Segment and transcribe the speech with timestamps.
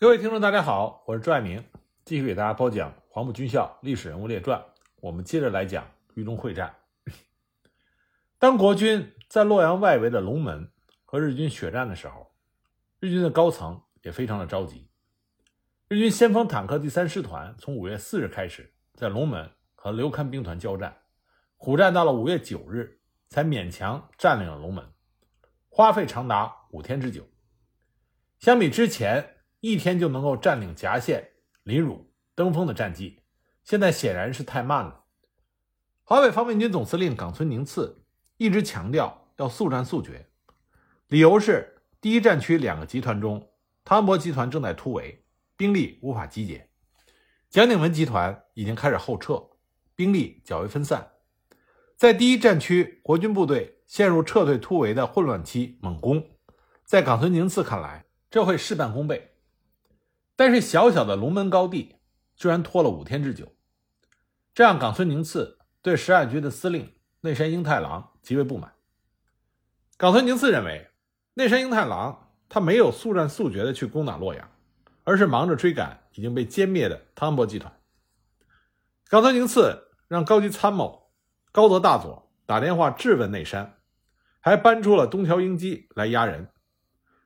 [0.00, 1.60] 各位听众，大家好，我是朱爱明，
[2.04, 4.56] 继续给大家播讲《黄埔军校历史人物列传》。
[5.00, 6.72] 我们接着来讲豫中会战。
[8.38, 10.70] 当国军在洛阳外围的龙门
[11.04, 12.32] 和日军血战的时候，
[13.00, 14.88] 日军的高层也非常的着急。
[15.88, 20.96] 日军先锋坦克第三师团从五月四日开始在龙门和刘戡兵团交战，
[21.56, 24.92] 苦战到了五月九日，才勉强占领了龙门，
[25.68, 27.26] 花费长达五天之久。
[28.38, 31.30] 相比之前，一天就能够占领夹县、
[31.64, 33.22] 临汝、登封的战绩，
[33.64, 35.04] 现在显然是太慢了。
[36.04, 38.04] 华北方面军总司令冈村宁次
[38.36, 40.28] 一直强调要速战速决，
[41.08, 43.50] 理由是第一战区两个集团中，
[43.84, 45.24] 汤恩伯集团正在突围，
[45.56, 46.68] 兵力无法集结；
[47.50, 49.42] 蒋鼎文集团已经开始后撤，
[49.96, 51.10] 兵力较为分散。
[51.96, 56.24] 在第一战区，国军部队陷入撤退突围的混乱期，猛攻，
[56.84, 59.34] 在冈村宁次看来，这会事半功倍。
[60.38, 61.96] 但是小小的龙门高地
[62.36, 63.56] 居然拖了五天之久，
[64.54, 68.72] 这让冈村宁次对十二军的司令内山英太郎极为不满。
[69.96, 70.90] 冈村宁次认为，
[71.34, 74.48] 内山英太郎他没有速战速决的去攻打洛阳，
[75.02, 77.76] 而是忙着追赶已经被歼灭的汤恩伯集团。
[79.08, 81.10] 冈村宁次让高级参谋
[81.50, 83.80] 高泽大佐打电话质问内山，
[84.38, 86.52] 还搬出了东条英机来压人，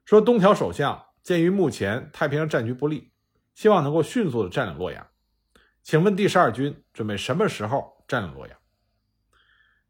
[0.07, 1.09] 说东条首相。
[1.23, 3.13] 鉴于目前太平洋战局不利，
[3.55, 5.07] 希望能够迅速的占领洛阳。
[5.83, 8.59] 请问第十二军准备什么时候占领洛阳？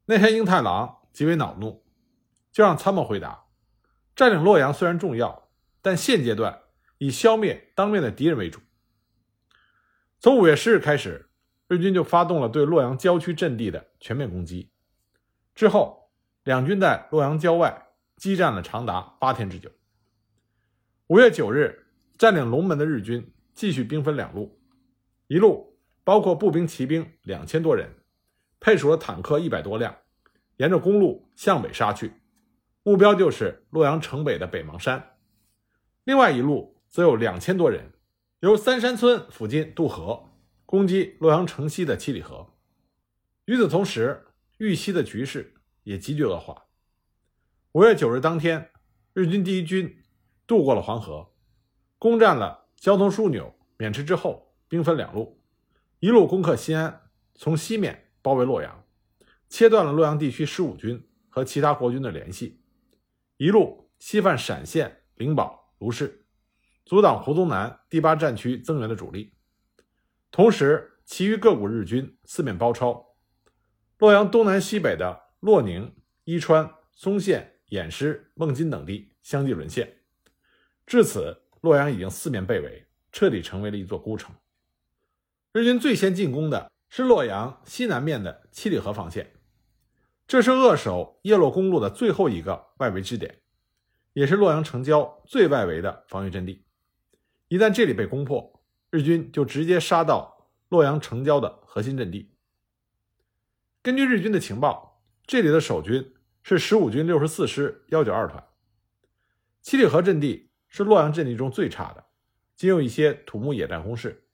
[0.07, 1.85] 那天英太郎极为恼怒，
[2.51, 3.45] 就让参谋回答：
[4.15, 5.49] 占领洛阳虽然重要，
[5.81, 6.61] 但现阶段
[6.99, 8.61] 以消灭当面的敌人为主。
[10.19, 11.31] 从五月十日开始，
[11.69, 14.71] 日军就发动了对洛阳郊区阵地的全面攻击。
[15.55, 16.11] 之后，
[16.45, 19.71] 两军在洛阳郊外激战了长达八天之久。
[21.13, 24.59] 五月九日，占领龙门的日军继续兵分两路，
[25.27, 27.97] 一路包括步兵、骑兵两千多人，
[28.59, 29.95] 配属了坦克一百多辆，
[30.57, 32.15] 沿着公路向北杀去，
[32.83, 35.03] 目标就是洛阳城北的北邙山；
[36.05, 37.93] 另外一路则有两千多人，
[38.41, 40.31] 由三山村附近渡河，
[40.65, 42.55] 攻击洛阳城西的七里河。
[43.45, 46.69] 与此同时，豫西的局势也急剧恶化。
[47.73, 48.71] 五月九日当天，
[49.13, 49.99] 日军第一军。
[50.47, 51.33] 渡过了黄河，
[51.99, 55.41] 攻占了交通枢纽渑池之后，兵分两路，
[56.01, 58.85] 一路攻克西安，从西面包围洛阳，
[59.49, 62.61] 切断了洛阳地区十五军和其他国军的联系；
[63.37, 66.27] 一路西犯陕县灵宝、卢氏，
[66.85, 69.35] 阻挡胡宗南第八战区增援的主力。
[70.31, 73.17] 同时，其余各股日军四面包抄，
[73.99, 75.95] 洛阳东南西北的洛宁、
[76.25, 80.02] 伊川、松县、偃师、孟津等地相继沦陷。
[80.87, 84.35] 至此，洛阳已经四面被围，彻底成为了一座孤城。
[85.53, 89.33] 日军最先进攻的是洛阳西南面的七里河防线，
[90.27, 93.41] 这是扼守叶洛公路的最后一个外围支点，
[94.13, 96.65] 也是洛阳城郊最外围的防御阵地。
[97.49, 102.35] 一旦这里被攻破，日军就直接杀到洛阳城郊的核心阵地。
[103.83, 108.43] 根据日军的情报，这里的守军是十五军六十四师幺九二团，
[109.61, 110.52] 七里河阵地。
[110.73, 112.03] 是洛阳阵地中最差的，
[112.57, 114.25] 仅有一些土木野战工事。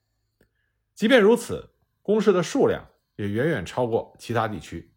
[0.94, 4.94] 即便如此，工事的数量也远远超过其他地区。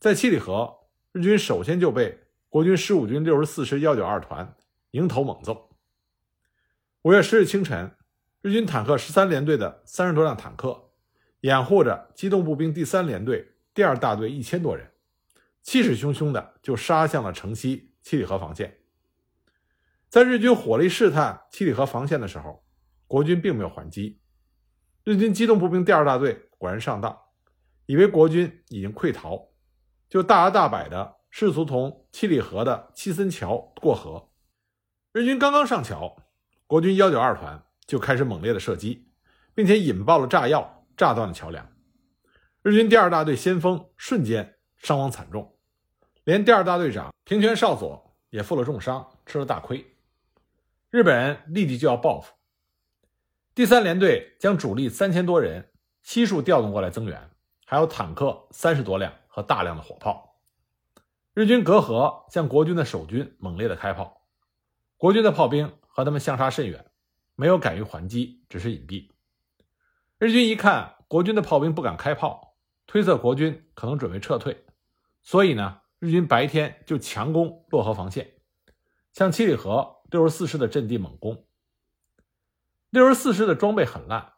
[0.00, 0.80] 在七里河，
[1.12, 4.56] 日军首先就被国军十五军六十四师幺九二团
[4.90, 5.70] 迎头猛揍。
[7.02, 7.94] 五月十日清晨，
[8.42, 10.90] 日军坦克十三联队的三十多辆坦克，
[11.42, 14.90] 掩护着机动步兵第三联队第二大队一千多人，
[15.62, 18.76] 气势汹汹的就杀向了城西七里河防线。
[20.16, 22.64] 在日军火力试探七里河防线的时候，
[23.06, 24.18] 国军并没有还击。
[25.04, 27.14] 日军机动步兵第二大队果然上当，
[27.84, 29.50] 以为国军已经溃逃，
[30.08, 34.30] 就大摇大摆的试图从七里河的七森桥过河。
[35.12, 36.16] 日军刚刚上桥，
[36.66, 39.10] 国军幺九二团就开始猛烈的射击，
[39.54, 41.70] 并且引爆了炸药，炸断了桥梁。
[42.62, 45.58] 日军第二大队先锋瞬间伤亡惨重，
[46.24, 49.86] 连第二大队长平泉少佐也负了重伤，吃了大亏。
[50.90, 52.32] 日本人立即就要报复。
[53.54, 55.72] 第三联队将主力三千多人
[56.02, 57.30] 悉数调动过来增援，
[57.64, 60.36] 还有坦克三十多辆和大量的火炮。
[61.34, 64.22] 日军隔河向国军的守军猛烈的开炮，
[64.96, 66.86] 国军的炮兵和他们相差甚远，
[67.34, 69.10] 没有敢于还击，只是隐蔽。
[70.18, 72.56] 日军一看国军的炮兵不敢开炮，
[72.86, 74.64] 推测国军可能准备撤退，
[75.22, 78.34] 所以呢，日军白天就强攻洛河防线，
[79.12, 79.95] 向七里河。
[80.16, 81.44] 六十四师的阵地猛攻，
[82.88, 84.32] 六十四师的装备很烂，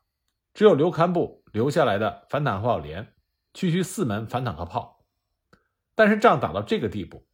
[0.53, 3.15] 只有刘堪布留下来的反坦克炮连，
[3.55, 5.05] 区区四门反坦克炮。
[5.95, 7.29] 但是仗打到这个地步，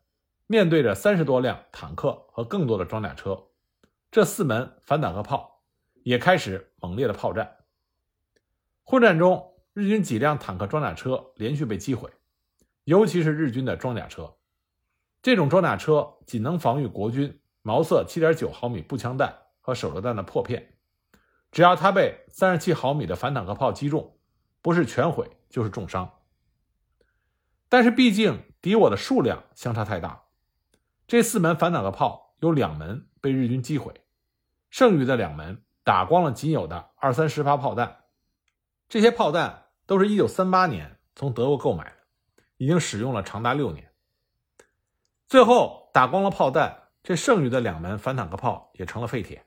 [0.47, 3.47] 面对着三十多辆坦克和更多的装甲车，
[4.11, 5.63] 这四门反坦克炮
[6.03, 7.57] 也开始猛烈的炮战。
[8.83, 12.11] 混战中，日军几辆坦克装甲车连续被击毁，
[12.85, 14.37] 尤其是日军的装甲车。
[15.23, 20.75] 这种装甲车仅能防御国军毛瑟7.9毫米步枪弹和手榴弹的破片，
[21.51, 24.19] 只要它被37毫米的反坦克炮击中，
[24.61, 26.21] 不是全毁就是重伤。
[27.71, 30.25] 但是毕竟敌我的数量相差太大，
[31.07, 33.95] 这四门反坦克炮有两门被日军击毁，
[34.69, 38.05] 剩余的两门打光了仅有的二三十发炮弹。
[38.91, 41.97] 这些炮弹都是一九三八年从德国购买的，
[42.59, 43.91] 已经使用了长达六年。
[45.27, 49.45] 最后打光了炮弹，这剩余的两门反坦克炮也成了废铁。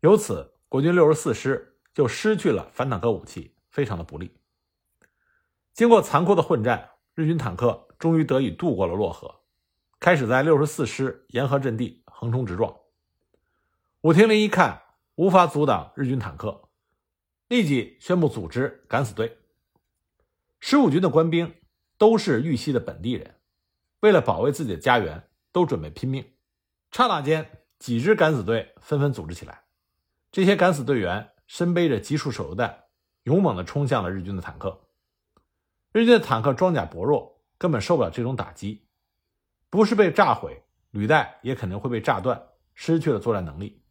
[0.00, 4.36] 由此，国军六十四师就失去了反坦克武器，非常的不利。
[5.72, 9.42] 经过残酷的混战，日军坦克终于得以渡过了洛河，
[10.00, 12.76] 开始在六十四师沿河阵地横冲直撞。
[14.00, 14.82] 武亭林一看
[15.14, 16.68] 无法阻挡日军坦克，
[17.46, 19.38] 立即宣布组织敢死队。
[20.58, 21.54] 十五军的官兵
[21.96, 23.36] 都是玉溪的本地人。
[24.00, 26.31] 为了保卫自己的家园，都准备拼命。
[26.92, 29.62] 刹那间，几支敢死队纷纷组织起来。
[30.30, 32.84] 这些敢死队员身背着集束手榴弹，
[33.22, 34.78] 勇猛地冲向了日军的坦克。
[35.92, 38.86] 日军的坦克装甲薄弱，根本受不了这种打击。
[39.70, 42.42] 不是被炸毁，履带也肯定会被炸断，
[42.74, 43.82] 失去了作战能力。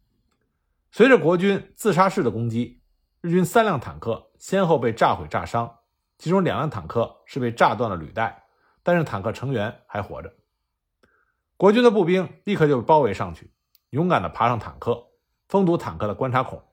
[0.91, 2.83] 随着国军自杀式的攻击，
[3.21, 5.79] 日军三辆坦克先后被炸毁、炸伤，
[6.19, 8.43] 其中两辆坦克是被炸断了履带。
[8.83, 10.31] 但是坦克成员还活着，
[11.61, 13.51] 国军的步兵立刻就包围上去，
[13.91, 15.09] 勇敢地爬上坦克，
[15.47, 16.63] 封堵坦克的观察孔。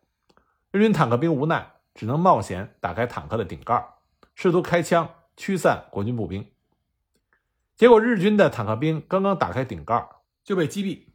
[0.70, 3.86] 日军坦克兵无奈，只能冒险打开坦克的顶盖，
[4.34, 6.50] 试图开枪驱散国军步兵。
[7.76, 10.08] 结果日军的坦克兵刚刚打开顶盖，
[10.42, 11.08] 就被击毙。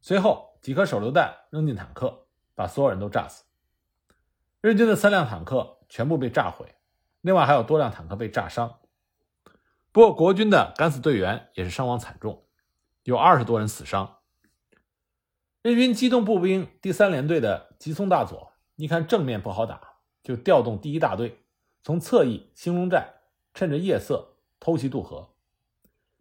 [0.00, 3.42] 随后几颗手榴弹扔进坦克，把所有人都炸死。
[4.60, 6.76] 日军的三辆坦克全部被炸毁，
[7.22, 8.78] 另外还有多辆坦克被炸伤。
[9.90, 12.44] 不过，国军的敢死队员也是伤亡惨重，
[13.06, 14.18] 有二十多人死伤。
[15.62, 19.80] 日军机动步兵第三联队的吉松大佐一看正面不好打，
[20.24, 21.44] 就调动第一大队
[21.84, 23.14] 从侧翼兴隆寨，
[23.54, 25.30] 趁着夜色偷袭渡河。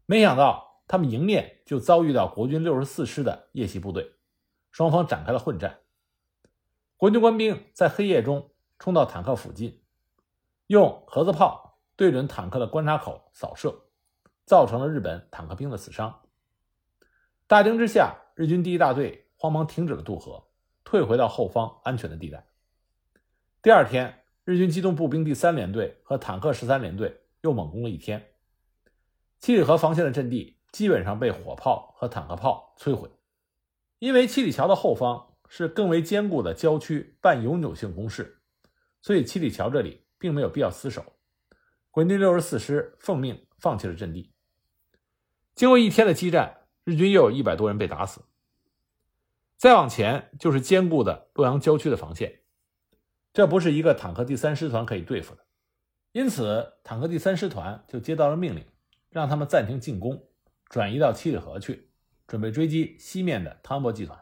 [0.06, 4.14] 没想到他们迎面就遭遇到国军六十四师的夜袭部队，
[4.70, 5.80] 双方展开了混战。
[6.98, 9.82] 国军官兵在黑夜中冲到坦克附近，
[10.68, 11.80] 用盒子炮。
[11.96, 13.86] 对准坦克的观察口扫射，
[14.46, 16.25] 造成了日本坦克兵的死伤。
[17.48, 20.48] 大惊之下，日军第一大队慌忙停止了渡河，
[20.84, 22.48] 退回到后方安全的地带。
[23.62, 28.32] 第二天，日军机动步兵第三联队和坦克十三联队又猛攻了一天，
[29.40, 33.12] 七里河防线的阵地基本上被火炮和坦克炮摧毁。
[34.00, 38.42] 因为七里桥的后方是更为坚固的郊区半永久性工事，
[39.04, 41.14] 所以七里桥这里并没有必要死守。
[41.92, 44.34] 国军六十四师奉命放弃了阵地。
[45.54, 48.22] 经过一天的激战，日军又有一百多人被打死。
[49.58, 52.42] 再往前就是坚固的洛阳郊区的防线，
[53.34, 55.46] 这不是一个坦克第三师团可以对付的。
[56.14, 58.66] 因此，坦克第三师团就接到了命令，
[59.10, 60.30] 让他们暂停进攻，
[60.70, 61.90] 转移到七里河去，
[62.28, 64.18] 准备追击西面的汤博集团。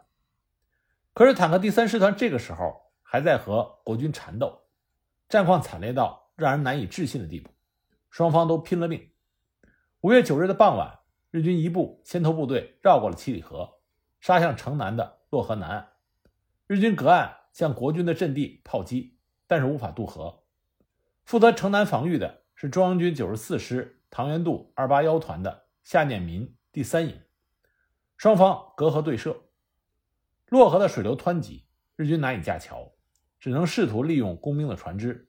[1.13, 4.61] 可是，坦克第三师团这个时候还在和国军缠斗，
[5.29, 7.51] 战况惨烈到让人难以置信的地步。
[8.09, 9.11] 双方都拼了命。
[10.01, 10.99] 五月九日的傍晚，
[11.33, 13.67] 日军一部先头部队绕过了七里河，
[14.21, 15.87] 杀向城南的洛河南岸。
[16.67, 20.43] 日军隔岸向国军的阵地炮击，但是无法渡河。
[21.25, 27.19] 负责城南防御的是中央军九十四师唐元度二八幺团的夏念民第三营。
[28.15, 29.35] 双方隔河对射，
[30.49, 32.91] 洛河的水流湍急，日军难以架桥，
[33.39, 35.27] 只能试图利用工兵的船只。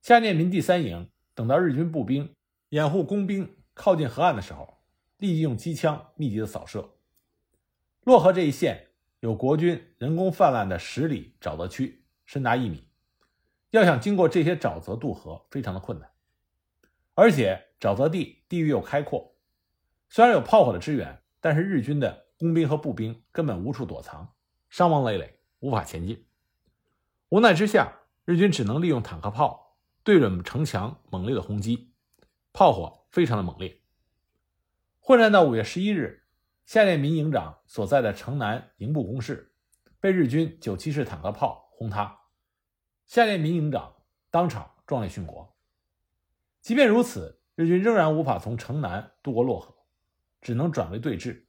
[0.00, 1.10] 夏念民第三营。
[1.34, 2.34] 等到日军步兵
[2.68, 4.77] 掩护工兵靠近河岸的时候，
[5.18, 6.94] 立即用机枪密集的扫射。
[8.04, 8.88] 洛河这一线
[9.20, 12.88] 有国军人工泛滥的十里沼泽区，深达一米，
[13.70, 16.10] 要想经过这些沼泽渡河，非常的困难。
[17.14, 19.34] 而且沼泽地地域又开阔，
[20.08, 24.34] 虽然有炮火的支援，但是日军的工兵和步兵根本无处躲藏，
[24.70, 26.24] 伤亡累累，无法前进。
[27.28, 27.92] 无奈之下，
[28.24, 29.66] 日军只能利用坦克炮。
[30.04, 31.92] 对准城墙猛烈的轰击，
[32.54, 33.77] 炮火非常的猛烈。
[35.08, 36.24] 混战到五月十一日，
[36.66, 39.54] 夏念民营长所在的城南营部工事
[40.00, 42.18] 被日军九七式坦克炮轰塌，
[43.06, 45.56] 下列民营长当场壮烈殉国。
[46.60, 49.74] 即便如此，日军仍然无法从城南渡过洛河，
[50.42, 51.46] 只能转为对峙，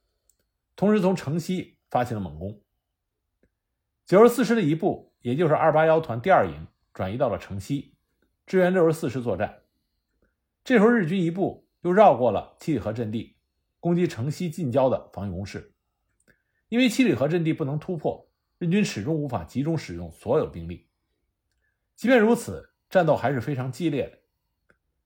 [0.74, 2.62] 同时从城西发起了猛攻。
[4.06, 7.94] 九十四师的一部，也就是二八幺团第二营，转移到了城西，
[8.46, 9.64] 支援六十四师作战。
[10.64, 13.36] 这时候，日军一部又绕过了七里河阵地，
[13.80, 15.74] 攻击城西近郊的防御工事。
[16.68, 20.88] 因为七里河阵地不能突破，日军始终无法集中使用所有兵力。
[21.96, 24.18] 即便如此，战斗还是非常激烈的。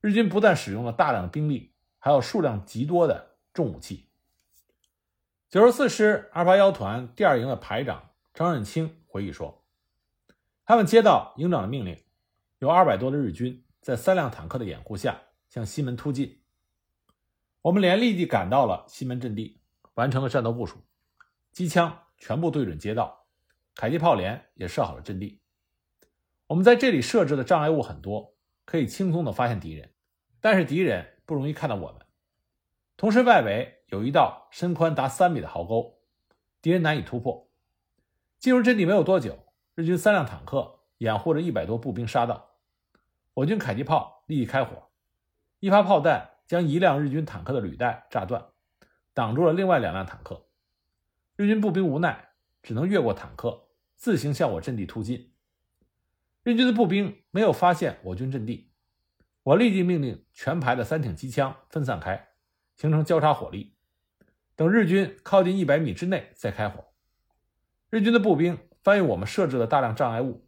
[0.00, 4.11] 日军不但使用了大量的兵力，还有数量极多的重武器。
[5.49, 9.64] 九十四师二八幺团第二营的排长张任清回忆说
[10.66, 11.97] ：“他们接到营长的命令，
[12.59, 16.43] 有二百多的日军在三辆坦克的掩护下向西门突进。
[17.64, 19.59] 我们连立即赶到了西门阵地，
[19.94, 20.76] 完成了战斗部署。”
[21.50, 23.25] 机枪全部对准街道，
[23.75, 25.40] 迫击炮连也设好了阵地。
[26.49, 28.35] 我们在这里设置的障碍物很多，
[28.66, 29.94] 可以轻松的发现敌人，
[30.42, 32.02] 但是敌人不容易看到我们。
[32.99, 36.02] 同时，外围有一道深宽达三米的壕沟，
[36.61, 37.49] 敌人难以突破。
[38.38, 39.38] 进入阵地没有多久，
[39.75, 42.50] 日军三辆坦克掩护着一百多步兵杀到，
[43.33, 44.90] 我军迫击炮立即开火，
[45.61, 48.46] 一发炮弹将一辆日军坦克的履带炸断，
[49.12, 50.46] 挡住了另外两辆坦克。
[51.36, 52.30] 日军步兵无奈，
[52.62, 55.32] 只能越过坦克，自行向我阵地突进。
[56.42, 58.70] 日军的步兵没有发现我军阵地，
[59.42, 62.28] 我立即命令全排的三挺机枪分散开，
[62.76, 63.76] 形成交叉火力，
[64.54, 66.84] 等日军靠近一百米之内再开火。
[67.90, 70.46] 日军的步兵翻越我们设置的大量障碍物，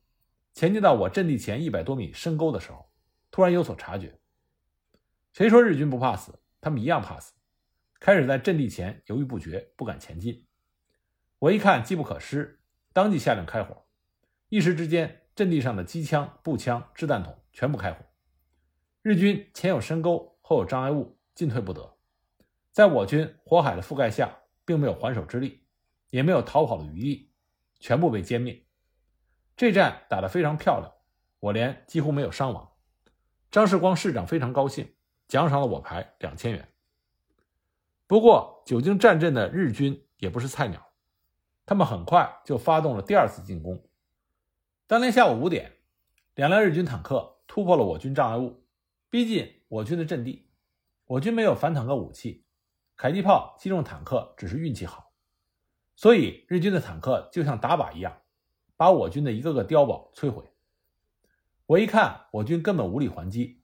[0.52, 2.90] 前进到我阵地前一百多米深沟的时候，
[3.30, 4.18] 突然有所察觉。
[5.36, 6.40] 谁说日军不怕死？
[6.62, 7.34] 他们一样怕死，
[8.00, 10.46] 开始在阵地前犹豫不决，不敢前进。
[11.38, 12.62] 我一看机不可失，
[12.94, 13.84] 当即下令开火。
[14.48, 18.02] 一时之间，阵地上的机枪、步枪、掷弹筒全部开火。
[19.02, 21.98] 日军前有深沟，后有障碍物，进退不得。
[22.72, 25.66] 在我军火海的覆盖下，并没有还手之力，
[26.08, 27.34] 也没有逃跑的余地，
[27.78, 28.66] 全部被歼灭。
[29.54, 30.90] 这战打得非常漂亮，
[31.40, 32.72] 我连几乎没有伤亡。
[33.50, 34.95] 张世光师长非常高兴，
[35.28, 36.68] 奖赏了我排两千元。
[38.06, 40.86] 不过，久经战阵的日军也不是菜鸟。
[41.64, 43.84] 他们很快就发动了第二次进攻。
[44.86, 45.78] 当天下午五点，
[46.36, 48.64] 两辆日军坦克突破了我军障碍物，
[49.10, 50.48] 逼近我军的阵地。
[51.06, 52.44] 我军没有反坦克武器，
[52.96, 55.12] 迫击炮击中坦克只是运气好，
[55.96, 58.22] 所以日军的坦克就像打靶一样，
[58.76, 60.44] 把我军的一个个碉堡摧毁。
[61.66, 63.55] 我一看，我军根本无力还击，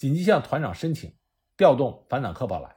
[0.00, 1.14] 紧急向团长申请
[1.58, 2.76] 调动反坦克炮来。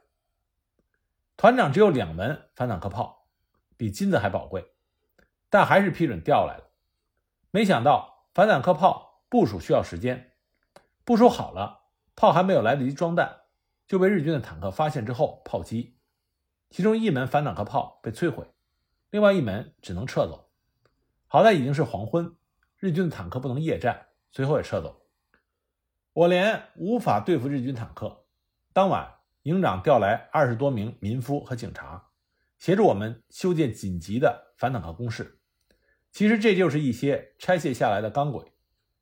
[1.38, 3.30] 团长只有两门反坦克炮。
[3.78, 4.74] 比金子还宝贵，
[5.50, 6.70] 但还是批准调来了。
[7.50, 10.34] 没想到反坦克炮部署需要时间，
[11.04, 13.42] 部署好了，炮还没有来得及装弹，
[13.88, 15.98] 就被日军的坦克发现之后炮击。
[16.70, 18.48] 其中一门反坦克炮被摧毁，
[19.10, 20.50] 另外一门只能撤走。
[21.28, 22.36] 好在已经是黄昏，
[22.78, 25.03] 日军的坦克不能夜战，随后也撤走。
[26.14, 28.26] 我连无法对付日军坦克。
[28.72, 32.10] 当晚，营长调来二十多名民夫和警察。
[32.60, 35.40] 协助我们修建紧急的反坦克工事，
[36.12, 38.54] 其实这就是一些拆卸下来的钢轨，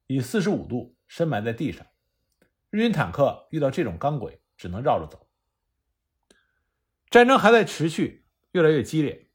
[0.08, 1.86] 以四十五度深埋在地上。
[2.70, 5.28] 日军坦克遇到这种钢轨，只能绕着走。
[7.10, 9.28] 战争还在持续，越来越激烈。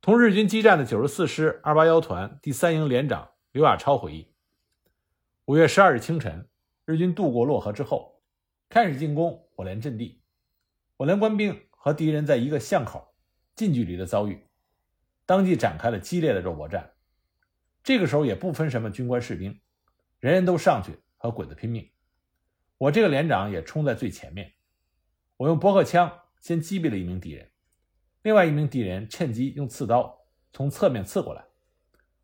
[0.00, 4.32] 同日军激战的九十四师二八幺团第三营连长刘亚超回忆：
[5.44, 6.48] 五月十二日清晨，
[6.86, 8.22] 日军渡过洛河之后，
[8.68, 10.22] 开始进攻我连阵地。
[10.96, 13.12] 我连官兵和敌人在一个巷口。
[13.56, 14.46] 近距离的遭遇，
[15.24, 16.92] 当即展开了激烈的肉搏战。
[17.82, 19.58] 这个时候也不分什么军官士兵，
[20.20, 21.90] 人人都上去和鬼子拼命。
[22.76, 24.52] 我这个连长也冲在最前面。
[25.38, 27.50] 我用驳壳枪先击毙了一名敌人，
[28.24, 30.14] 另外一名敌人趁机用刺刀
[30.52, 31.42] 从侧面刺过来。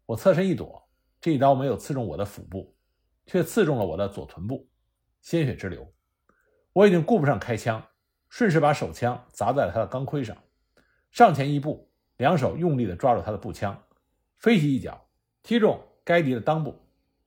[0.05, 0.87] 我侧身一躲，
[1.19, 2.77] 这一刀没有刺中我的腹部，
[3.27, 4.69] 却刺中了我的左臀部，
[5.21, 5.93] 鲜血直流。
[6.73, 7.87] 我已经顾不上开枪，
[8.29, 10.37] 顺势把手枪砸在了他的钢盔上。
[11.11, 13.83] 上前一步，两手用力地抓住他的步枪，
[14.39, 15.09] 飞起一脚
[15.43, 16.75] 踢中该敌的裆部，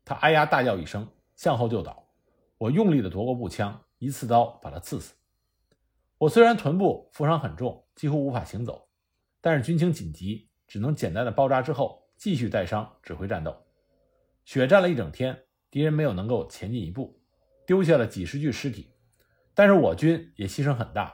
[0.04, 2.10] 他哎呀大叫一声，向后就倒。
[2.58, 5.14] 我用力地夺过步枪，一刺刀把他刺死。
[6.18, 8.88] 我虽然臀部负伤很重，几乎无法行走，
[9.42, 13.56] 但是军情紧急，只能简单的包扎之后继续带伤指挥战斗。
[14.46, 15.45] 血战了一整天，
[15.76, 17.20] 敌人没有能够前进一步，
[17.68, 18.94] 丢下了几十具尸体，
[19.54, 21.14] 但是我军也牺牲很大。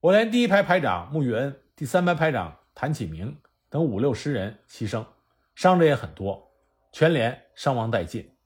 [0.00, 1.62] 我连第一排排长穆玉恩。
[1.74, 3.40] 第三排排长谭启明
[3.70, 5.06] 等五六十人牺牲，
[5.54, 6.52] 伤者也很多。
[6.92, 8.36] 全连伤亡殆尽。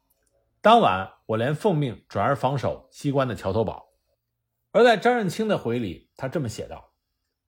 [0.60, 3.88] 当晚，我连奉命转而防守西关的桥头堡。
[4.70, 6.92] 而在张任清的回忆里，他这么写道：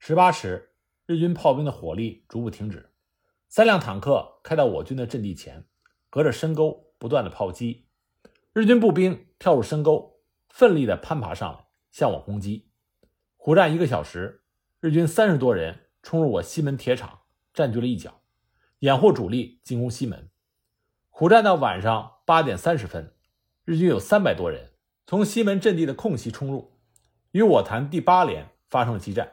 [0.01, 0.73] 十八时，
[1.07, 2.91] 日军炮兵的火力逐步停止，
[3.49, 5.65] 三辆坦克开到我军的阵地前，
[6.11, 7.85] 隔着深沟不断的炮击。
[8.55, 12.71] 日军步兵跳入深沟，奋力地攀爬上来，向我攻击。
[13.37, 14.43] 苦战一个小时，
[14.81, 17.21] 日军三十多人冲入我西门铁厂，
[17.53, 18.23] 占据了一角，
[18.79, 20.31] 掩护主力进攻西门。
[21.11, 23.15] 苦战到晚上八点三十分，
[23.67, 24.73] 日军有三百多人
[25.07, 26.79] 从西门阵地的空隙冲入，
[27.33, 29.31] 与我团第八连发生了激战。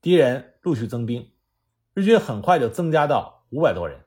[0.00, 1.32] 敌人陆续增兵，
[1.92, 4.06] 日军很快就增加到五百多人。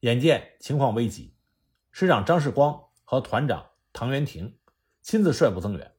[0.00, 1.36] 眼见情况危急，
[2.00, 4.56] 师长张世光和团长唐元廷
[5.02, 5.92] 亲自率部增援。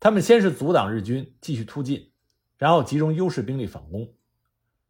[0.00, 2.12] 他们先是阻挡日军继续突进，
[2.56, 4.14] 然后集中优势兵力反攻。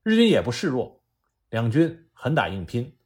[0.04, 1.02] 日军也不示弱，
[1.50, 2.96] 两军狠打硬拼。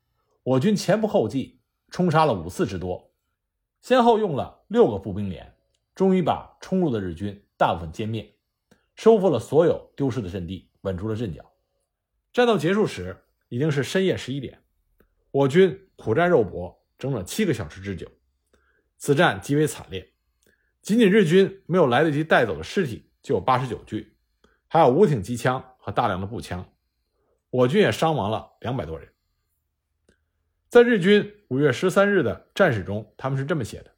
[0.43, 1.59] 我军前仆后继，
[1.89, 3.11] 冲杀了五次之多，
[3.81, 5.57] 先后用了六个步兵连，
[5.95, 8.37] 终于把冲入的日军大部分歼灭，
[8.95, 11.51] 收复了所有丢失的阵地，稳住了阵脚。
[12.31, 14.63] 战斗结束时已经是深夜十一点，
[15.31, 18.09] 我军苦战肉搏整整七个小时之久，
[18.97, 20.13] 此战极为惨烈。
[20.83, 24.17] 仅仅日军没有来得及带走的尸体就有八十九具，
[24.69, 26.73] 还有五挺机枪和大量的步枪，
[27.51, 29.09] 我军也伤亡了两百多人。
[30.69, 33.91] 在日军五月十三日的战史中，他们是这么写的：“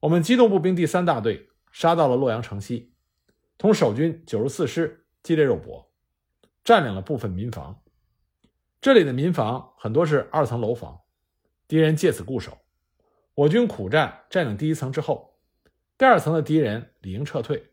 [0.00, 2.92] 我们机动步兵第三大队杀到了洛阳城西，
[3.56, 5.90] 同守军九十四师激烈肉搏，
[6.62, 7.82] 占领了部分民房。
[8.82, 11.00] 这里的民房很多是二层楼房，
[11.68, 12.58] 敌人借此固守。
[13.34, 15.38] 我军苦战占领第一层之后，
[15.98, 17.70] 第二层的敌人理应撤退，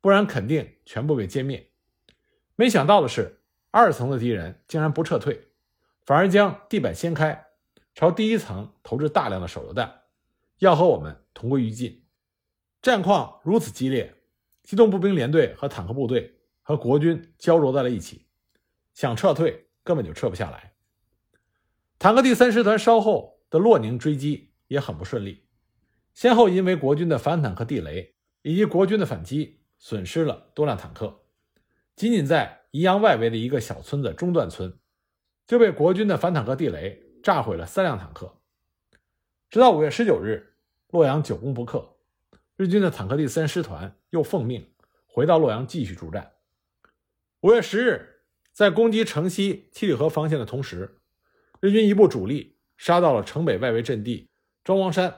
[0.00, 1.70] 不然肯定全部被歼灭。
[2.56, 3.40] 没想到的是，
[3.70, 5.44] 二层的敌人竟然不撤退。”
[6.04, 7.48] 反而将地板掀开，
[7.94, 10.04] 朝第一层投掷大量的手榴弹，
[10.58, 12.02] 要和我们同归于尽。
[12.80, 14.14] 战况如此激烈，
[14.62, 18.24] 机动步兵连队和坦克部队和国军交灼在了一起，
[18.94, 20.67] 想撤退根本就撤不下来。
[21.98, 25.44] 坦克第三师团稍后的洛宁追击也很不顺利，
[26.14, 31.24] 先后因为国军的反坦克地雷以及国军的反击，损失了多辆坦克。
[31.96, 34.78] 仅仅在宜阳外围的一个小村子中段村。
[35.48, 38.36] 就被国军的反坦克地雷炸毁了三辆坦克。
[39.48, 40.52] 直到五月十九日，
[40.90, 41.96] 洛阳久攻不克，
[42.56, 44.70] 日军的坦克第三师团又奉命
[45.06, 46.32] 回到洛阳继续助战。
[47.40, 48.20] 五月十日，
[48.52, 50.97] 在攻击城西七里河防线的同时，
[51.60, 54.30] 日军一部主力杀到了城北外围阵地
[54.64, 55.14] 庄王山，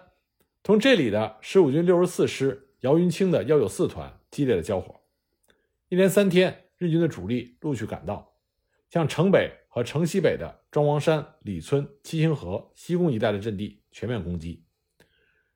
[0.62, 5.00] 同这里的十五军六十四师姚云清的幺九四团激烈的交火。
[5.88, 8.35] 一连三天，日军的主力陆续赶到，
[8.90, 9.59] 向城北。
[9.72, 14.64] 和城西北的庄王山、李村、七星河、西宫一带的阵地全面攻击，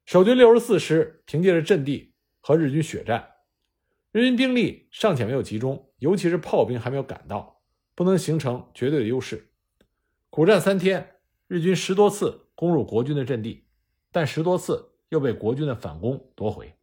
[0.07, 3.29] 守军六十四师凭借着阵地和日军血战，
[4.12, 7.61] 日军兵力尚且没有集中，尤其是炮兵还没有赶到，
[7.97, 9.51] 不能形成绝对的优势。
[10.35, 13.68] 苦战三天，日军十多次攻入国军的阵地，
[14.11, 16.75] 但十多次又被国军的反攻夺回。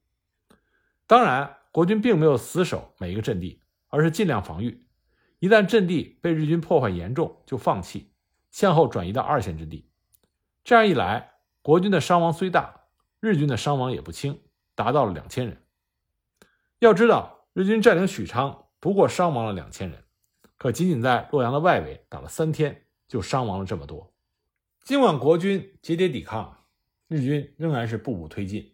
[1.05, 4.87] 当然，国军并没有死守每一个阵地，而是尽量防御。
[5.39, 8.13] 一旦阵地被日军破坏严重，就放弃，
[8.51, 9.89] 向后转移到二线阵地。
[10.63, 12.85] 这样一来，国军的伤亡虽大，
[13.19, 14.41] 日军的伤亡也不轻，
[14.75, 15.61] 达到了两千人。
[16.79, 20.05] 要知道，日军占领许昌不过伤亡了两千人，
[20.57, 24.13] 可仅仅在洛阳的外围打了三天，就伤亡了这么多。
[24.85, 26.65] 尽管国军节节抵抗，
[27.09, 28.73] 日军仍然是步步推进。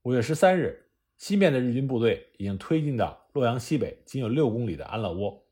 [0.00, 5.44] 五月十三日，西面的日军部队已经推进到洛阳西北仅有六公里的安乐窝。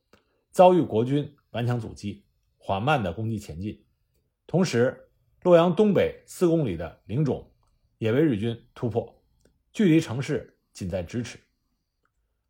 [0.50, 2.24] 遭遇国军顽强阻击，
[2.56, 3.84] 缓慢的攻击前进。
[4.46, 5.10] 同时，
[5.42, 7.46] 洛阳东北四公里的灵冢
[7.98, 9.22] 也被日军突破，
[9.70, 11.38] 距离城市仅在咫尺。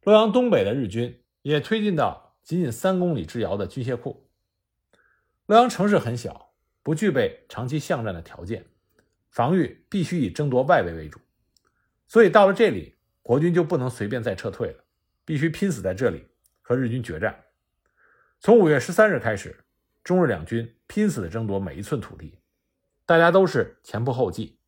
[0.05, 4.24] 洛阳东北的日军也推进到仅仅三公里之遥的军械库。
[5.47, 8.65] 洛阳城市很小，不具备长期巷战的条件，
[9.29, 11.21] 防御必须以争夺外围为主。
[12.07, 14.85] 所以到了这里，国军就不能随便再撤退了，
[15.25, 16.27] 必须拼死在这里
[16.63, 17.45] 和日军决战。
[18.41, 19.65] 从五月十三日开始，
[20.03, 22.39] 中日两军拼死的争夺每一寸土地，
[23.05, 24.59] 大家都是前仆后继，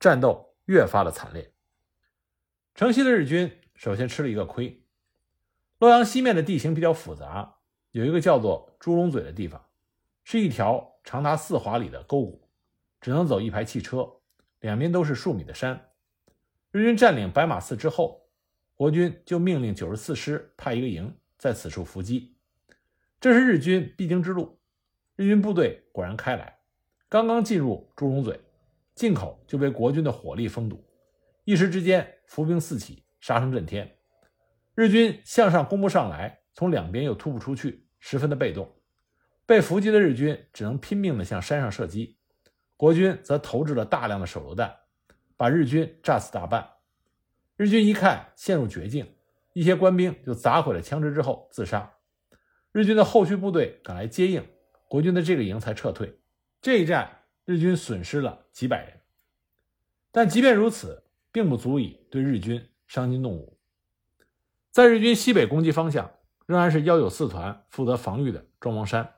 [0.00, 1.52] 战斗越发的惨烈。
[2.74, 4.82] 城西的日军首先吃了一个亏。
[5.78, 7.56] 洛阳西面的地形比较复杂，
[7.90, 9.65] 有一个叫做猪笼嘴的地方，
[10.28, 12.48] 是一条长达四华里的沟谷，
[13.00, 14.10] 只能走一排汽车，
[14.58, 15.92] 两边都是数米的山。
[16.72, 18.28] 日军占领白马寺之后，
[18.74, 22.36] 国军就命令九十四师派一个营在此处伏击。
[23.20, 24.58] 这是日军必经之路，
[25.14, 26.58] 日军部队果然开来，
[27.08, 28.40] 刚刚进入祝融嘴，
[28.96, 30.84] 进口就被国军的火力封堵，
[31.44, 33.96] 一时之间伏兵四起，杀声震天。
[34.74, 38.75] 日军向上攻不上来，从两边又突不出去，十分的被动。
[39.46, 42.18] 被伏击的日军只能拼命地向山上射击，
[42.76, 44.74] 国军则投掷了大量的手榴弹，
[45.36, 46.68] 把日军炸死大半。
[47.56, 49.14] 日军一看陷入绝境，
[49.52, 51.94] 一些官兵就砸毁了枪支之后自杀。
[52.72, 54.44] 日军的后续部队赶来接应，
[54.88, 56.20] 国军的这个营才撤退。
[56.60, 59.00] 这一战，日军损失了几百人，
[60.10, 63.56] 但即便如此，并不足以对日军伤筋动骨。
[64.72, 66.10] 在日军西北攻击方向，
[66.46, 69.14] 仍然是幺九四团负责防御的庄王山。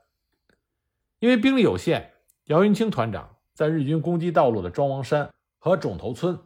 [1.21, 2.13] 因为兵力有限，
[2.45, 6.39] 姚云清团长在日军攻击道路的庄王山和冢头村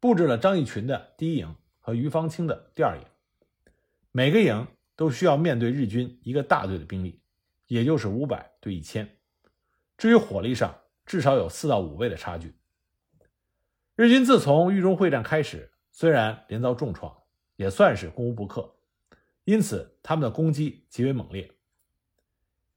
[0.00, 3.04] 布置了张义群的第一营和于方清的第二营。
[4.10, 7.20] 每个营都需要面对日军一个大队的兵力，
[7.68, 9.08] 也就是五百对一千。
[9.96, 12.52] 至于火力上，至少有四到五倍的差距。
[13.94, 17.14] 日军自从豫中会战开始，虽然连遭重创，
[17.54, 18.74] 也算是攻无不克，
[19.44, 21.48] 因此他们的攻击极为猛烈。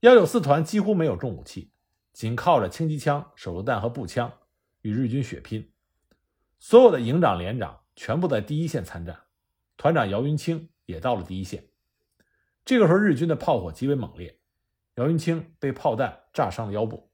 [0.04, 1.72] 幺九四团几乎没有重武器，
[2.12, 4.34] 仅靠着轻机枪、手榴弹和步枪
[4.82, 5.72] 与日军血拼。
[6.60, 9.18] 所有的营长、连长全部在第一线参战，
[9.78, 11.70] 团长姚云清也到了第一线。
[12.66, 14.38] 这个时候，日军的炮火极为猛烈，
[14.96, 17.10] 姚云清被炮弹炸伤了腰部。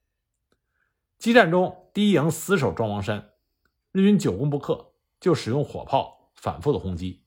[1.19, 3.34] 激战中，第一营死守庄王山，
[3.91, 7.23] 日军久攻不克，就使用火炮反复的轰击。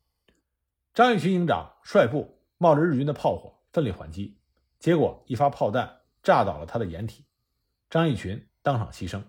[0.93, 4.37] 张玉群营长率部冒着日军的炮火，奋力还击。
[4.83, 7.25] 结果，一发炮弹炸倒了他的掩体，
[7.89, 9.23] 张义群当场牺牲。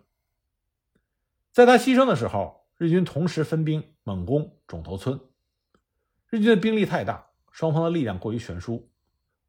[1.51, 5.21] 在他牺牲的时候，日军同时分兵猛攻冢头村。
[6.31, 8.89] 日军的兵力太大，双方的力量过于悬殊。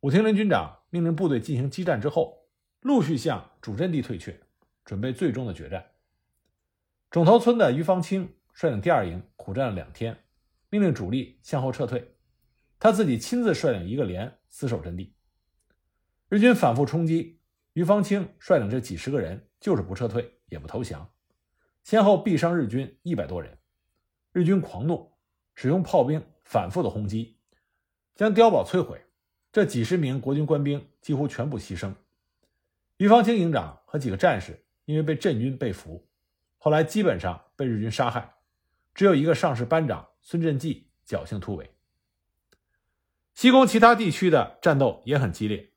[0.00, 2.50] 武庭林军长命令部队进行激战之后，
[2.82, 4.38] 陆续向主阵地退却，
[4.84, 5.86] 准备最终的决战。
[7.08, 10.22] 冢头村的于方清率领第二营苦战了两天，
[10.68, 12.14] 命令主力向后撤退，
[12.78, 15.13] 他自己亲自率领一个连死守阵地。
[16.34, 17.38] 日军反复冲击，
[17.74, 21.08] 于方清率领这几十个人就是不撤退，也不投降，
[21.84, 23.56] 先后毙伤日军一百多人。
[24.32, 25.12] 日军狂怒，
[25.54, 27.38] 使用炮兵反复的轰击，
[28.16, 29.00] 将碉堡摧毁。
[29.52, 31.94] 这几十名国军官兵几乎全部牺牲。
[32.96, 36.04] 于方清营长和几个战士因为被镇军被俘，
[36.58, 38.34] 后来基本上被日军杀害，
[38.92, 41.70] 只有一个上士班长孙振济侥幸突围。
[43.34, 45.70] 西宫其他地区的战斗也很激烈。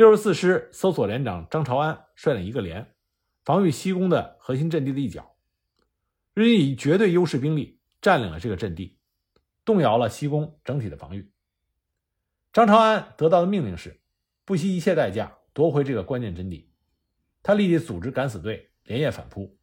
[0.00, 2.94] 六十四师搜索连长张朝安率领一个连，
[3.44, 5.36] 防御西宫的核心阵地的一角。
[6.32, 8.98] 日军以绝对优势兵力占领了这个阵地，
[9.62, 11.30] 动摇了西宫整体的防御。
[12.50, 14.00] 张朝安得到的命令是，
[14.46, 16.72] 不惜一切代价夺回这个关键阵地。
[17.42, 19.54] 他立即组织敢死队连夜反扑，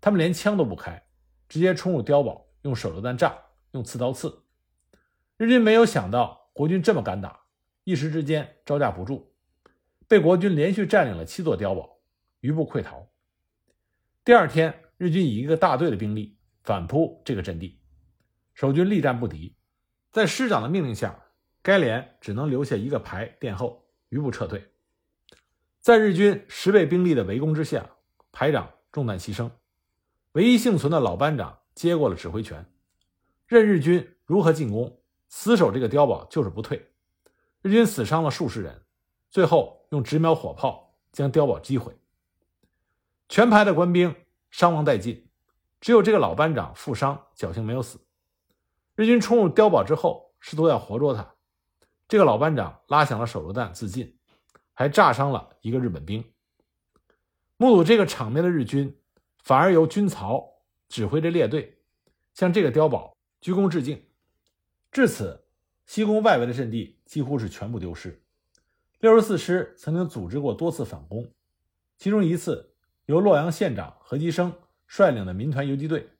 [0.00, 1.06] 他们连枪都不开，
[1.50, 3.38] 直接冲入碉堡，用手榴弹炸，
[3.72, 4.42] 用刺刀刺。
[5.36, 7.42] 日军没有想到国军这么敢打，
[7.84, 9.29] 一时之间招架不住。
[10.10, 12.00] 被国军连续占领了七座碉堡，
[12.40, 13.08] 余部溃逃。
[14.24, 17.78] 第二天，日军以一个大队的兵力反扑这个阵地，
[18.52, 19.54] 守军力战不敌。
[20.10, 21.16] 在师长的命令下，
[21.62, 24.72] 该连只能留下一个排殿后，余部撤退。
[25.78, 27.88] 在日军十倍兵力的围攻之下，
[28.32, 29.48] 排长中弹牺牲，
[30.32, 32.66] 唯一幸存的老班长接过了指挥权，
[33.46, 36.90] 任日军如何进攻，死守这个碉堡就是不退。
[37.62, 38.82] 日军死伤了数十人。
[39.30, 41.96] 最后用直瞄火炮将碉堡击毁，
[43.28, 44.14] 全排的官兵
[44.50, 45.28] 伤亡殆尽，
[45.80, 48.00] 只有这个老班长负伤，侥幸没有死。
[48.96, 51.34] 日军冲入碉堡之后，试图要活捉他，
[52.08, 54.18] 这个老班长拉响了手榴弹自尽，
[54.74, 56.24] 还炸伤了一个日本兵。
[57.56, 58.98] 目睹这个场面的日军，
[59.38, 60.54] 反而由军曹
[60.88, 61.78] 指挥着列队
[62.34, 64.04] 向这个碉堡鞠躬致敬。
[64.90, 65.46] 至此，
[65.86, 68.20] 西宫外围的阵地几乎是全部丢失。
[69.00, 71.32] 六十四师曾经组织过多次反攻，
[71.96, 72.74] 其中一次
[73.06, 74.52] 由洛阳县长何基生
[74.86, 76.10] 率领的民团游击队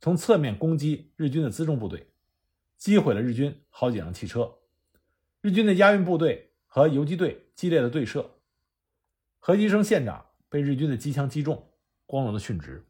[0.00, 2.08] 从侧面攻击日军的辎重部队，
[2.78, 4.54] 击毁了日军好几辆汽车。
[5.42, 8.30] 日军的押运部队和游击队激烈的对射，
[9.38, 11.70] 何基生县长被日军的机枪击中，
[12.06, 12.86] 光荣的殉职。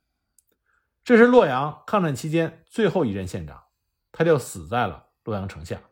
[1.02, 3.64] 这是洛阳抗战期间最后一任县长，
[4.12, 5.82] 他就死在了洛阳城下。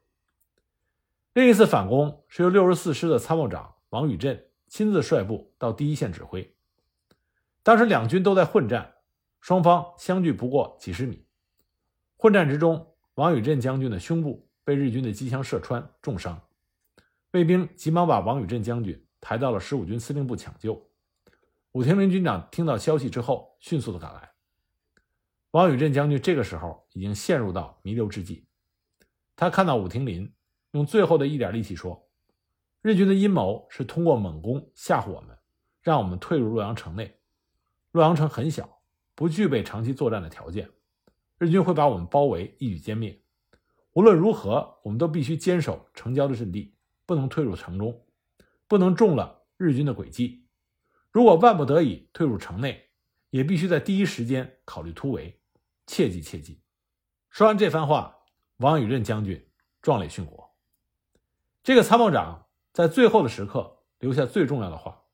[1.35, 6.57] 另一次反攻是由六十四师的参谋长王宇镇亲自率部到第一线指挥。
[7.63, 8.95] 当时两军都在混战，
[9.41, 11.27] 双方相距不过几十米。
[12.17, 16.41] 混战之中，王宇镇将军的胸部被日军的机枪射穿，重伤。
[17.33, 20.91] 卫兵急忙把王宇镇将军抬到了十五军司令部抢救。
[21.73, 24.33] 武庭林军长听到消息之后，迅速的赶来。
[25.51, 28.47] 王宇镇将军这个时候已经陷入到弥留之际。
[29.37, 30.35] 他看到武庭林
[30.73, 32.09] 用最后的一点力气说
[32.83, 35.37] ：“日军的阴谋是通过猛攻吓唬我们，
[35.83, 37.19] 让我们退入洛阳城内。
[37.91, 38.81] 洛阳城很小，
[39.15, 40.71] 不具备长期作战的条件，
[41.39, 43.23] 日军会把我们包围，一举歼灭。
[43.93, 46.75] 无论如何，我们都必须坚守城郊的阵地，
[47.07, 48.05] 不能退入城中，
[48.67, 50.47] 不能中了日军的诡计。
[51.11, 52.91] 如果万不得已退入城内，
[53.31, 55.35] 也必须在第一时间考虑突围。”
[55.91, 56.61] 切记切记！
[57.31, 58.15] 说完这番话，
[58.59, 59.49] 王宇任将军
[59.81, 60.48] 壮烈殉国。
[61.69, 65.05] 这个参谋长在最后的时刻留下最重要的话。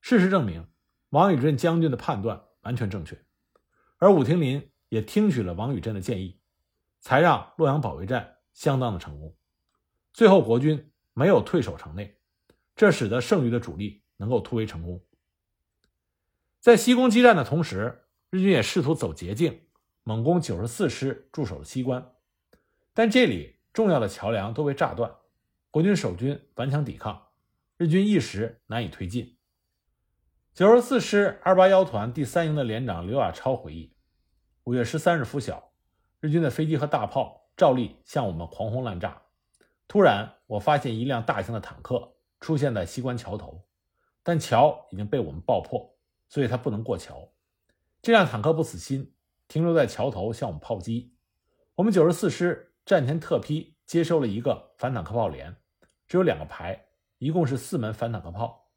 [0.00, 0.66] 事实证明，
[1.10, 3.24] 王宇任将军的判断完全正确，
[3.98, 6.40] 而武庭林也听取了王宇振的建议，
[6.98, 9.36] 才让洛阳保卫战相当的成功。
[10.12, 12.18] 最后，国军没有退守城内，
[12.74, 15.00] 这使得剩余的主力能够突围成功。
[16.58, 19.60] 在西宫激战的同时，日军也试图走捷径。
[20.02, 22.12] 猛攻九十四师驻守的西关，
[22.92, 25.14] 但这里重要的桥梁都被炸断，
[25.72, 27.28] 国军守军顽强抵抗，
[27.78, 29.38] 日军一时难以推进。
[30.52, 33.96] 九十四师二八幺团第三营的连长刘亚超回忆：
[34.64, 35.72] 五月十三日拂晓，
[36.20, 39.22] 日军的飞机和大炮照例向我们狂轰滥炸。
[39.88, 43.64] 突然，我发现一辆大型的坦克出现在西关桥头，
[44.22, 45.96] 但桥已经被我们爆破，
[46.28, 47.32] 所以它不能过桥。
[48.02, 49.14] 这辆坦克不死心。
[49.48, 51.14] 停留在桥头向我们炮击，
[51.74, 55.54] 我们九十四师战前特批接收了一个反坦克炮连，
[56.12, 58.68] 只有两个排，一共是四门反坦克炮。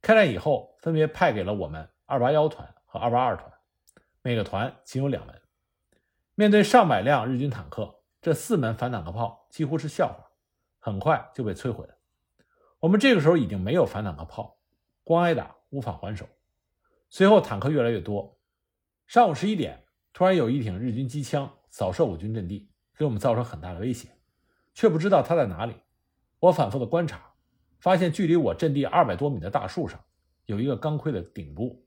[0.00, 3.52] 开战以后，分别派给了我们二八幺团和二八二团，
[4.20, 5.40] 每个团仅有两门。
[6.34, 10.28] 面对上百辆日军坦克，这四门反坦克炮几乎是笑话，
[10.80, 11.94] 很快就被摧毁了。
[12.80, 14.58] 我们这个时候已经没有反坦克炮，
[15.04, 16.26] 光挨打无法还手。
[17.08, 18.40] 随后坦克越来越多，
[19.06, 19.84] 上午十一点。
[20.12, 24.08] 突然有一挺日军机枪扫射我军阵地，给我们造成很大的威胁，
[24.74, 25.76] 却不知道它在哪里。
[26.42, 27.34] 我反复的观察，
[27.78, 30.04] 发现距离我阵地二百多米的大树上
[30.46, 31.86] 有一个钢盔的顶部。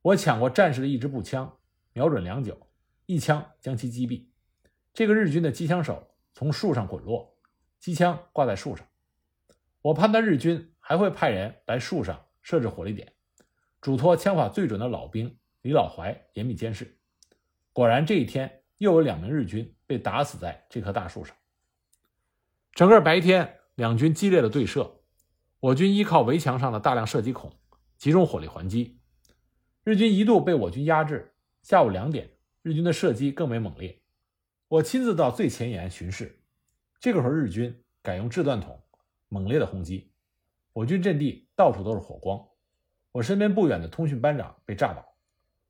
[0.00, 1.58] 我抢过战士的一支步枪，
[1.92, 2.58] 瞄准良久，
[3.04, 4.28] 一枪将其击毙。
[4.94, 7.36] 这个日军的机枪手从树上滚落，
[7.78, 8.86] 机枪挂在树上。
[9.82, 13.12] 我判断日军还会派人来树上设置火力点，
[13.82, 16.98] 嘱托枪法最准的老兵李老怀严密监视。
[17.74, 21.36] 果然，这一天又有两名日军被打死在这棵大树上。
[22.72, 25.00] 整个白天，两军激烈的对射，
[25.58, 27.52] 我军依靠围墙上的大量射击孔，
[27.98, 29.00] 集中火力还击。
[29.82, 31.34] 日军一度被我军压制。
[31.62, 32.30] 下午两点，
[32.62, 34.00] 日军的射击更为猛烈。
[34.68, 36.44] 我亲自到最前沿巡视，
[37.00, 38.80] 这个时候日军改用掷弹筒，
[39.28, 40.12] 猛烈的轰击，
[40.72, 42.40] 我军阵地到处都是火光。
[43.10, 45.04] 我身边不远的通讯班长被炸倒，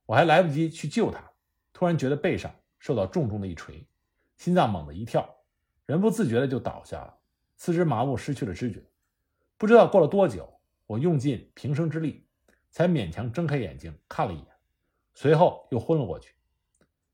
[0.05, 1.33] 我还来不及去救他。
[1.72, 3.88] 突然觉得背上受到重重的一锤，
[4.37, 5.35] 心脏猛地一跳，
[5.87, 7.16] 人不自觉的就倒下了，
[7.64, 8.83] 四肢麻木，失去了知觉。
[9.57, 10.53] 不知道过了多久，
[10.85, 12.27] 我用尽平生之力，
[12.72, 14.46] 才勉强睁开眼睛看了一眼，
[15.14, 16.35] 随后又昏了过去。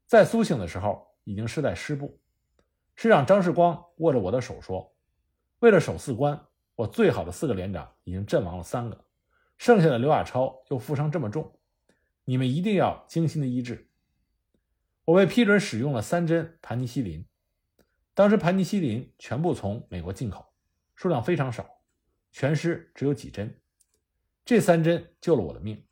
[0.07, 2.19] 再苏醒的时候，已经是在师部。
[2.95, 4.97] 师长张世光握着我的手说
[5.61, 6.43] ：“为了守四关，
[6.77, 9.05] 我最好的四个连长已经阵亡了三个，
[9.59, 11.61] 剩下的刘亚超又负伤这么重，
[12.25, 13.91] 你们一定要精心的医治。”
[15.05, 17.27] 我被批准使用了三针盘尼西林，
[18.19, 20.45] 当时盘尼西林全部从美国进口，
[20.97, 21.65] 数量非常少，
[22.33, 23.61] 全师只有几针。
[24.45, 25.87] 这三针救了我的命，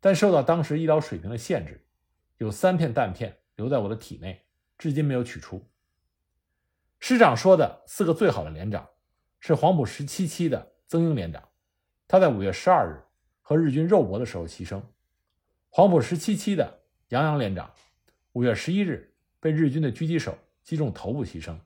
[0.00, 1.86] 但受到当时医疗水平的限制，
[2.38, 4.44] 有三片弹片留在我的体内，
[4.76, 5.64] 至今没有取出。
[6.98, 8.84] 师长说的四个最好的连长
[9.38, 11.48] 是黄埔十七期的曾英连长，
[12.08, 13.00] 他在五月十二日
[13.40, 14.82] 和日军肉搏的时候牺牲；
[15.68, 16.80] 黄埔十七期的
[17.10, 17.72] 杨洋连长。
[18.32, 21.56] 五月十一日，被日军的狙击手击中头部牺牲。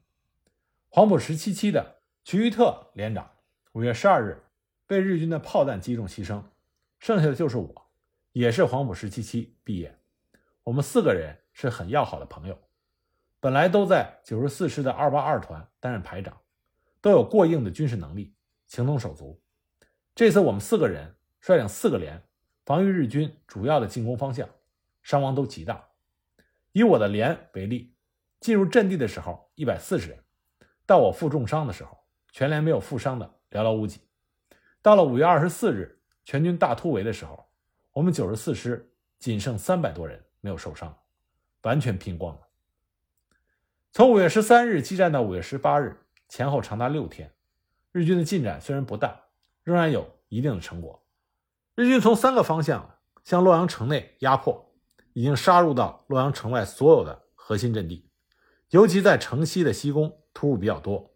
[0.91, 3.31] 黄埔十七期的瞿玉特连长，
[3.73, 4.45] 五月十二日
[4.87, 6.43] 被日军的炮弹击中牺牲。
[6.99, 7.91] 剩下的就是我，
[8.33, 9.99] 也是黄埔十七期毕业。
[10.65, 12.59] 我们四个人是很要好的朋友，
[13.41, 16.39] 本来都在九十四师的二八二团担任排长，
[17.01, 18.35] 都有过硬的军事能力，
[18.67, 19.41] 情同手足。
[20.15, 22.23] 这次我们四个人率领四个连，
[22.67, 24.47] 防御日军主要的进攻方向，
[25.03, 25.89] 伤亡都极大。
[26.73, 27.95] 以我的连为例，
[28.41, 30.19] 进入阵地的时候一百四十人，
[30.87, 31.97] 到我负重伤的时候，
[32.33, 34.01] 全连没有负伤的寥寥无几。
[34.83, 37.47] 到了五月二十四日，全军大突围的时候，
[37.93, 40.99] 我们九十四师仅剩三百多人没有受伤，
[41.63, 42.41] 完全拼光了。
[43.93, 45.97] 从五月十三日激战到五月十八日，
[46.29, 47.35] 前后长达六天，
[47.93, 49.21] 日军的进展虽然不大，
[49.65, 51.05] 仍然有一定的成果。
[51.75, 54.73] 日军从三个方向向洛阳城内压迫，
[55.13, 58.10] 已经杀入到洛阳城外所有的核心阵地，
[58.71, 61.15] 尤其在城西的西宫突入比较多，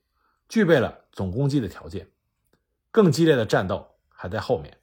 [0.49, 2.11] 具备了总攻击的条件。
[2.91, 4.79] 更激烈的战斗还在后面。